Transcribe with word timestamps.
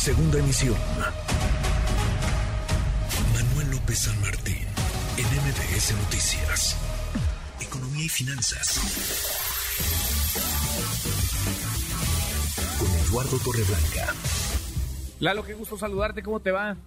Segunda 0.00 0.38
emisión. 0.38 0.78
Manuel 3.34 3.70
López 3.70 3.98
San 3.98 4.18
Martín, 4.22 4.66
en 5.18 5.26
MBS 5.26 5.92
Noticias. 6.04 6.76
Economía 7.60 8.06
y 8.06 8.08
finanzas. 8.08 8.80
Con 12.78 12.88
Eduardo 12.88 13.38
Torreblanca. 13.44 14.14
Lalo, 15.18 15.44
qué 15.44 15.52
gusto 15.52 15.76
saludarte, 15.76 16.22
¿cómo 16.22 16.40
te 16.40 16.50
va? 16.50 16.78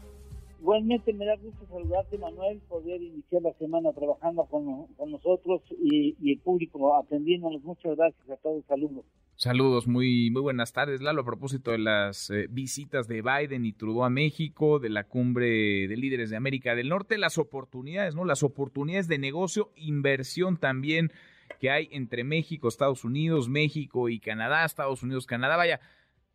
Igualmente 0.64 1.12
me 1.12 1.26
da 1.26 1.36
gusto 1.36 1.68
saludarte, 1.68 2.18
Manuel, 2.18 2.62
poder 2.70 3.02
iniciar 3.02 3.42
la 3.42 3.52
semana 3.56 3.92
trabajando 3.92 4.46
con, 4.46 5.12
nosotros 5.12 5.62
y, 5.78 6.16
el 6.32 6.40
público 6.40 6.96
atendiéndonos. 6.96 7.62
Muchas 7.64 7.98
gracias 7.98 8.30
a 8.30 8.38
todos, 8.38 8.64
saludos. 8.66 9.04
Saludos, 9.36 9.88
muy, 9.90 10.32
muy 10.32 10.42
buenas 10.42 10.72
tardes, 10.72 11.02
Lalo. 11.02 11.24
A 11.24 11.26
propósito 11.26 11.72
de 11.72 11.80
las 11.80 12.30
eh, 12.30 12.48
visitas 12.50 13.10
de 13.10 13.22
Biden 13.22 13.66
y 13.66 13.74
Trudeau 13.74 14.06
a 14.06 14.10
México, 14.10 14.80
de 14.80 14.88
la 14.88 15.04
cumbre 15.04 15.48
de 15.90 15.98
líderes 15.98 16.30
de 16.30 16.38
América 16.38 16.76
del 16.76 16.88
Norte, 16.88 17.18
las 17.18 17.38
oportunidades, 17.38 18.16
¿no? 18.16 18.24
Las 18.24 18.42
oportunidades 18.42 19.10
de 19.10 19.18
negocio, 19.18 19.74
inversión 19.76 20.56
también 20.56 21.12
que 21.60 21.72
hay 21.72 21.90
entre 21.92 22.24
México, 22.24 22.70
Estados 22.70 23.04
Unidos, 23.04 23.50
México 23.50 24.08
y 24.08 24.22
Canadá, 24.22 24.64
Estados 24.64 25.04
Unidos, 25.04 25.26
Canadá, 25.26 25.58
vaya, 25.58 25.82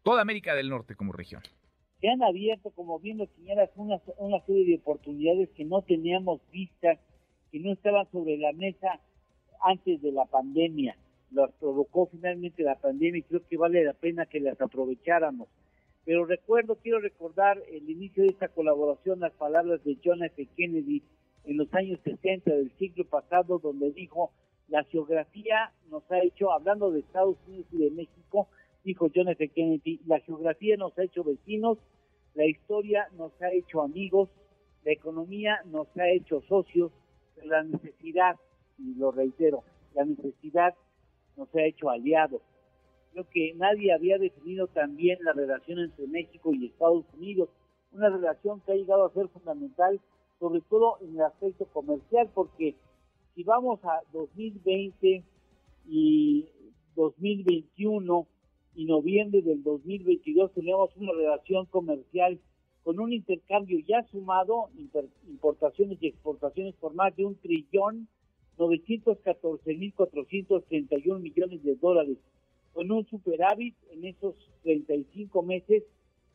toda 0.02 0.20
América 0.20 0.54
del 0.54 0.68
Norte 0.68 0.96
como 0.96 1.14
región 1.14 1.40
se 2.00 2.08
han 2.08 2.22
abierto, 2.22 2.70
como 2.70 2.98
bien 2.98 3.18
lo 3.18 3.26
señalas, 3.26 3.70
una, 3.76 4.00
una 4.18 4.40
serie 4.46 4.66
de 4.66 4.76
oportunidades 4.76 5.48
que 5.50 5.64
no 5.64 5.82
teníamos 5.82 6.40
vistas, 6.52 6.98
que 7.50 7.58
no 7.58 7.72
estaban 7.72 8.10
sobre 8.12 8.36
la 8.36 8.52
mesa 8.52 9.00
antes 9.60 10.00
de 10.00 10.12
la 10.12 10.24
pandemia. 10.26 10.96
Las 11.32 11.50
provocó 11.52 12.06
finalmente 12.06 12.62
la 12.62 12.76
pandemia 12.76 13.18
y 13.18 13.22
creo 13.22 13.46
que 13.46 13.56
vale 13.56 13.84
la 13.84 13.94
pena 13.94 14.26
que 14.26 14.40
las 14.40 14.60
aprovecháramos. 14.60 15.48
Pero 16.04 16.24
recuerdo, 16.24 16.76
quiero 16.76 17.00
recordar 17.00 17.62
el 17.70 17.90
inicio 17.90 18.22
de 18.22 18.30
esta 18.30 18.48
colaboración, 18.48 19.20
las 19.20 19.32
palabras 19.32 19.82
de 19.84 19.98
John 20.02 20.22
F. 20.22 20.46
Kennedy 20.56 21.02
en 21.44 21.56
los 21.56 21.72
años 21.74 21.98
60 22.04 22.50
del 22.50 22.70
siglo 22.78 23.04
pasado, 23.06 23.58
donde 23.58 23.90
dijo, 23.90 24.30
la 24.68 24.84
geografía 24.84 25.72
nos 25.90 26.02
ha 26.10 26.22
hecho, 26.22 26.52
hablando 26.52 26.90
de 26.90 27.00
Estados 27.00 27.36
Unidos 27.46 27.66
y 27.72 27.78
de 27.78 27.90
México, 27.90 28.48
dijo 28.88 29.10
John 29.14 29.28
F. 29.28 29.48
Kennedy, 29.48 30.00
la 30.06 30.18
geografía 30.20 30.78
nos 30.78 30.98
ha 30.98 31.02
hecho 31.02 31.22
vecinos, 31.22 31.76
la 32.34 32.46
historia 32.46 33.06
nos 33.18 33.32
ha 33.42 33.52
hecho 33.52 33.82
amigos, 33.82 34.30
la 34.82 34.92
economía 34.92 35.60
nos 35.66 35.88
ha 35.98 36.08
hecho 36.08 36.40
socios, 36.48 36.90
la 37.44 37.62
necesidad, 37.64 38.36
y 38.78 38.94
lo 38.94 39.10
reitero, 39.10 39.62
la 39.94 40.06
necesidad 40.06 40.74
nos 41.36 41.54
ha 41.54 41.64
hecho 41.64 41.90
aliados. 41.90 42.40
Creo 43.12 43.28
que 43.28 43.52
nadie 43.56 43.92
había 43.92 44.16
definido 44.16 44.68
también 44.68 45.18
la 45.20 45.34
relación 45.34 45.80
entre 45.80 46.06
México 46.06 46.54
y 46.54 46.66
Estados 46.66 47.04
Unidos, 47.12 47.50
una 47.92 48.08
relación 48.08 48.62
que 48.62 48.72
ha 48.72 48.76
llegado 48.76 49.04
a 49.04 49.12
ser 49.12 49.28
fundamental, 49.28 50.00
sobre 50.40 50.62
todo 50.62 50.96
en 51.02 51.14
el 51.14 51.22
aspecto 51.22 51.66
comercial, 51.66 52.30
porque 52.34 52.74
si 53.34 53.44
vamos 53.44 53.84
a 53.84 54.00
2020 54.14 55.22
y 55.88 56.48
2021, 56.96 58.26
y 58.78 58.84
noviembre 58.84 59.42
del 59.42 59.64
2022 59.64 60.52
tenemos 60.52 60.96
una 60.96 61.10
relación 61.12 61.66
comercial 61.66 62.38
con 62.84 63.00
un 63.00 63.12
intercambio 63.12 63.80
ya 63.80 64.04
sumado, 64.04 64.70
importaciones 65.26 65.98
y 66.00 66.06
exportaciones 66.06 66.76
por 66.76 66.94
más 66.94 67.14
de 67.16 67.24
un 67.24 67.34
trillón 67.34 68.06
914 68.56 69.74
mil 69.74 69.92
431 69.94 71.18
millones 71.18 71.60
de 71.64 71.74
dólares, 71.74 72.18
con 72.72 72.92
un 72.92 73.04
superávit 73.06 73.74
en 73.90 74.04
esos 74.04 74.36
35 74.62 75.42
meses 75.42 75.82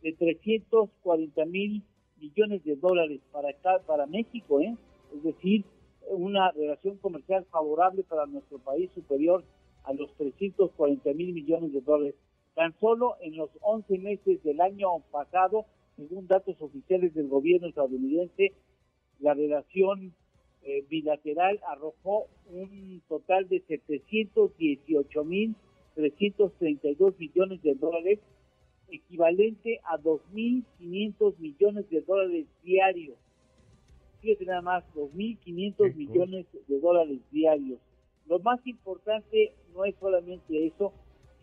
de 0.01 0.11
340 0.11 1.45
mil 1.45 1.81
millones 2.19 2.61
de 2.65 2.75
dólares 2.75 3.21
para 3.31 3.53
para 3.87 4.05
México, 4.05 4.59
¿eh? 4.59 4.75
es 5.15 5.23
decir, 5.23 5.63
una 6.09 6.51
relación 6.51 6.97
comercial 6.97 7.45
favorable 7.45 8.03
para 8.03 8.25
nuestro 8.25 8.59
país 8.59 8.91
superior 8.93 9.45
a 9.85 9.93
los 9.93 10.13
340 10.17 11.13
mil 11.13 11.31
millones 11.31 11.71
de 11.71 11.79
dólares. 11.79 12.15
Tan 12.55 12.77
solo 12.79 13.15
en 13.21 13.35
los 13.35 13.49
11 13.61 13.97
meses 13.99 14.43
del 14.43 14.61
año 14.61 14.99
pasado, 15.11 15.65
según 15.95 16.27
datos 16.27 16.55
oficiales 16.61 17.13
del 17.13 17.27
gobierno 17.27 17.67
estadounidense, 17.67 18.53
la 19.19 19.33
relación 19.33 20.13
eh, 20.63 20.85
bilateral 20.89 21.59
arrojó 21.67 22.27
un 22.51 23.01
total 23.07 23.47
de 23.49 23.61
718 23.67 25.23
mil 25.23 25.55
332 25.95 27.17
millones 27.19 27.61
de 27.61 27.75
dólares, 27.75 28.19
equivalente 28.89 29.79
a 29.85 29.97
2.500 29.97 31.37
millones 31.39 31.89
de 31.89 32.01
dólares 32.01 32.45
diarios. 32.63 33.17
Fíjate 34.21 34.45
nada 34.45 34.61
más, 34.61 34.83
2.500 34.95 35.95
millones 35.95 36.45
de 36.67 36.79
dólares 36.79 37.19
diarios. 37.31 37.79
Lo 38.27 38.39
más 38.39 38.65
importante 38.65 39.53
no 39.73 39.85
es 39.85 39.95
solamente 39.99 40.65
eso, 40.65 40.93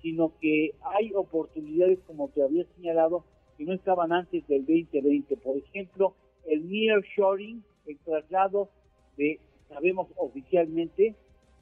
sino 0.03 0.33
que 0.41 0.75
hay 0.83 1.13
oportunidades, 1.15 1.99
como 2.07 2.29
te 2.29 2.43
había 2.43 2.65
señalado, 2.77 3.25
que 3.57 3.65
no 3.65 3.75
estaban 3.75 4.13
antes 4.13 4.47
del 4.49 4.65
2020. 4.65 5.37
Por 5.37 5.57
ejemplo, 5.57 6.15
el 6.47 6.69
nearshoring, 6.69 7.63
el 7.87 7.99
traslado 7.99 8.71
de, 9.17 9.39
sabemos 9.69 10.09
oficialmente, 10.17 11.15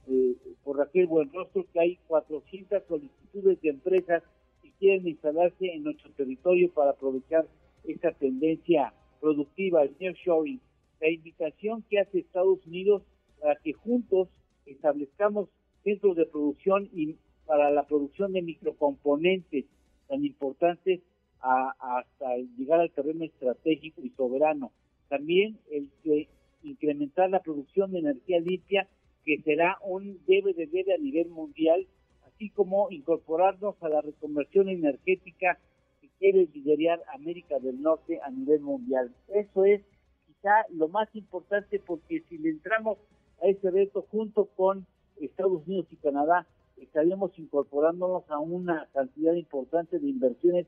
eh, 0.09 0.35
por 0.65 0.79
Raquel 0.79 1.07
Buenrostro, 1.07 1.67
que 1.73 1.81
hay 1.81 1.99
400 2.07 2.83
solicitudes 2.89 3.61
de 3.61 3.69
empresas 3.69 4.23
que 4.63 4.71
quieren 4.79 5.07
instalarse 5.09 5.73
en 5.73 5.83
nuestro 5.83 6.11
territorio 6.13 6.71
para 6.73 6.93
aprovechar 6.93 7.47
esta 7.85 8.13
tendencia 8.13 8.93
productiva, 9.21 9.83
el 9.83 9.95
nearshoring. 9.99 10.61
La 11.01 11.11
invitación 11.11 11.85
que 11.91 12.01
hace 12.01 12.21
Estados 12.21 12.65
Unidos 12.67 13.03
para 13.41 13.57
que 13.57 13.73
juntos 13.73 14.29
establezcamos 14.67 15.49
centros 15.85 16.17
de 16.17 16.27
producción 16.27 16.89
y 16.93 17.17
para 17.49 17.71
la 17.71 17.85
producción 17.85 18.35
de 18.35 18.43
microcomponentes 18.43 19.65
tan 20.07 20.23
importantes 20.23 21.01
hasta 21.41 22.37
llegar 22.59 22.81
al 22.81 22.91
terreno 22.91 23.25
estratégico 23.25 24.03
y 24.03 24.11
soberano. 24.11 24.71
También 25.09 25.59
el 25.71 25.89
que 26.05 26.29
incrementar 26.63 27.31
la 27.31 27.41
producción 27.41 27.91
de 27.93 28.01
energía 28.01 28.39
limpia, 28.41 28.87
que 29.25 29.41
será 29.43 29.79
un 29.83 30.21
debe 30.27 30.53
de 30.53 30.67
debe 30.67 30.95
a 30.95 30.99
nivel 30.99 31.31
mundial, 31.31 31.87
así 32.27 32.51
como 32.51 32.91
incorporarnos 32.91 33.83
a 33.83 33.89
la 33.89 34.03
reconversión 34.03 34.69
energética 34.69 35.59
que 36.03 36.11
quiere 36.19 36.49
liderar 36.53 37.03
América 37.15 37.59
del 37.61 37.81
Norte 37.81 38.21
a 38.23 38.31
nivel 38.31 38.61
mundial. 38.61 39.15
Eso 39.29 39.65
es 39.65 39.81
quizá 40.27 40.67
lo 40.71 40.89
más 40.89 41.09
importante 41.15 41.81
porque 41.81 42.23
si 42.29 42.37
le 42.37 42.51
entramos 42.51 42.99
a 43.43 43.47
ese 43.47 43.71
reto 43.71 44.05
junto 44.11 44.47
con 44.57 44.87
Estados 45.19 45.67
Unidos 45.67 45.87
y 45.91 45.97
Canadá, 45.97 46.47
estaríamos 46.81 47.39
incorporándonos 47.39 48.29
a 48.31 48.39
una 48.39 48.89
cantidad 48.93 49.35
importante 49.35 49.99
de 49.99 50.09
inversiones 50.09 50.67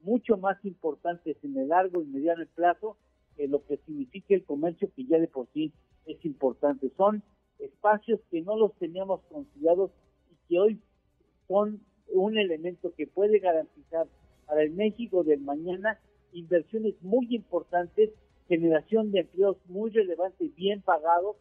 mucho 0.00 0.36
más 0.36 0.62
importantes 0.64 1.36
en 1.42 1.56
el 1.56 1.68
largo 1.68 2.02
y 2.02 2.06
mediano 2.06 2.44
plazo 2.54 2.96
que 3.36 3.48
lo 3.48 3.64
que 3.64 3.78
significa 3.78 4.34
el 4.34 4.44
comercio 4.44 4.90
que 4.94 5.04
ya 5.04 5.18
de 5.18 5.28
por 5.28 5.46
sí 5.54 5.72
es 6.06 6.24
importante. 6.24 6.90
Son 6.96 7.22
espacios 7.58 8.20
que 8.30 8.42
no 8.42 8.56
los 8.56 8.74
teníamos 8.74 9.20
considerados 9.30 9.90
y 10.30 10.48
que 10.48 10.60
hoy 10.60 10.80
son 11.48 11.80
un 12.08 12.36
elemento 12.36 12.92
que 12.94 13.06
puede 13.06 13.38
garantizar 13.38 14.06
para 14.46 14.62
el 14.62 14.72
México 14.72 15.24
del 15.24 15.40
mañana 15.40 15.98
inversiones 16.32 16.94
muy 17.02 17.26
importantes, 17.34 18.10
generación 18.48 19.12
de 19.12 19.20
empleos 19.20 19.56
muy 19.66 19.90
relevantes, 19.90 20.54
bien 20.54 20.82
pagados, 20.82 21.36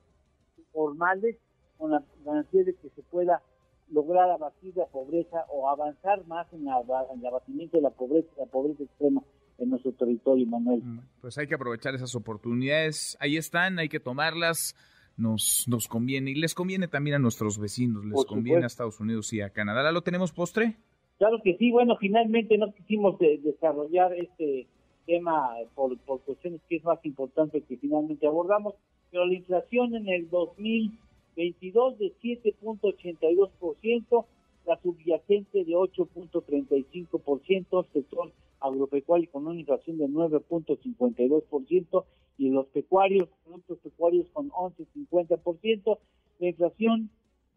formales, 0.71 1.37
con 1.77 1.91
la 1.91 2.03
garantía 2.23 2.63
de 2.63 2.75
que 2.75 2.89
se 2.89 3.01
pueda 3.03 3.41
lograr 3.91 4.29
abatir 4.29 4.75
la 4.75 4.85
pobreza 4.85 5.45
o 5.49 5.69
avanzar 5.69 6.25
más 6.27 6.47
en, 6.53 6.61
el 6.61 7.25
abatimiento 7.25 7.77
de 7.77 7.83
la 7.83 7.89
pobreza, 7.89 8.29
la 8.37 8.45
pobreza 8.45 8.83
extrema 8.83 9.21
en 9.57 9.69
nuestro 9.69 9.91
territorio, 9.91 10.45
Manuel. 10.47 10.81
Mm, 10.81 10.99
pues 11.21 11.37
hay 11.37 11.47
que 11.47 11.55
aprovechar 11.55 11.93
esas 11.93 12.15
oportunidades, 12.15 13.17
ahí 13.19 13.37
están, 13.37 13.79
hay 13.79 13.89
que 13.89 13.99
tomarlas, 13.99 14.75
nos, 15.17 15.65
nos 15.67 15.87
conviene 15.87 16.31
y 16.31 16.35
les 16.35 16.55
conviene 16.55 16.87
también 16.87 17.17
a 17.17 17.19
nuestros 17.19 17.59
vecinos, 17.59 18.05
les 18.05 18.25
conviene 18.25 18.63
a 18.63 18.67
Estados 18.67 18.99
Unidos 18.99 19.31
y 19.33 19.41
a 19.41 19.49
Canadá. 19.49 19.91
¿Lo 19.91 20.01
tenemos 20.01 20.31
postre? 20.31 20.77
Claro 21.17 21.39
que 21.43 21.55
sí, 21.57 21.69
bueno, 21.71 21.97
finalmente 21.99 22.57
no 22.57 22.73
quisimos 22.73 23.19
desarrollar 23.19 24.13
este 24.15 24.67
tema 25.05 25.49
por, 25.75 25.97
por 25.99 26.21
cuestiones 26.21 26.61
que 26.67 26.77
es 26.77 26.83
más 26.83 27.03
importante 27.05 27.61
que 27.61 27.77
finalmente 27.77 28.25
abordamos, 28.25 28.73
pero 29.11 29.25
la 29.25 29.33
inflación 29.35 29.93
en 29.95 30.07
el 30.09 30.29
2000 30.29 30.91
22 31.35 31.97
de 31.97 32.13
7.82%, 32.21 34.25
la 34.65 34.79
subyacente 34.81 35.63
de 35.63 35.73
8.35%, 35.73 37.87
sector 37.91 38.31
agropecuario 38.59 39.31
con 39.31 39.47
una 39.47 39.59
inflación 39.59 39.97
de 39.97 40.05
9.52% 40.05 42.05
y 42.37 42.49
los 42.49 42.67
pecuarios, 42.67 43.27
productos 43.43 43.79
pecuarios 43.79 44.27
con 44.33 44.51
11.50%, 44.51 45.97
la 46.39 46.47
inflación 46.47 47.09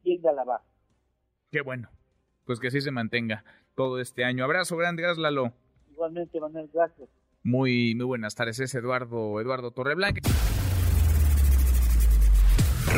tiende 0.03 0.29
a 0.29 0.33
la 0.33 0.45
baja. 0.45 0.65
Qué 1.51 1.61
bueno, 1.61 1.89
pues 2.45 2.61
que 2.61 2.69
así 2.69 2.81
se 2.81 2.91
mantenga 2.91 3.45
todo 3.75 4.01
este 4.01 4.25
año. 4.25 4.45
Abrazo 4.45 4.77
grande, 4.77 5.03
gracias 5.03 5.23
Lalo. 5.23 5.53
Igualmente, 5.91 6.41
Manuel, 6.41 6.71
gracias. 6.73 7.09
Muy, 7.43 7.95
muy 7.95 8.07
buenas 8.07 8.35
tardes, 8.35 8.59
es 8.61 8.75
Eduardo, 8.75 9.39
Eduardo 9.41 9.71
Torreblanca. 9.71 10.23